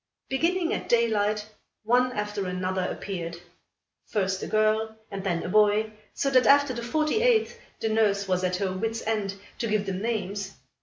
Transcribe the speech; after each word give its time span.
Beginning 0.29 0.73
at 0.73 0.89
daylight, 0.89 1.47
one 1.83 2.11
after 2.13 2.47
another 2.47 2.83
appeared 2.89 3.37
first 4.07 4.41
a 4.41 4.47
girl 4.47 4.97
and 5.11 5.23
then 5.23 5.43
a 5.43 5.47
boy; 5.47 5.91
so 6.11 6.31
that 6.31 6.47
after 6.47 6.73
the 6.73 6.81
forty 6.81 7.21
eighth, 7.21 7.59
the 7.81 7.87
nurse 7.89 8.27
was 8.27 8.43
at 8.43 8.55
her 8.55 8.71
wit's 8.71 9.03
end, 9.05 9.35
to 9.59 9.67
give 9.67 9.85
them 9.85 9.99
names. 9.99 10.55